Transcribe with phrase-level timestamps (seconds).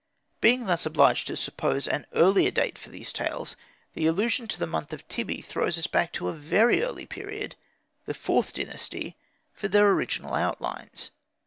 [0.39, 3.55] Being thus obliged to suppose an earlier date for these tales,
[3.93, 7.55] the allusion to the month Tybi throws us back to a very early period
[8.07, 9.15] the IVth Dynasty
[9.53, 11.11] for their original outlines.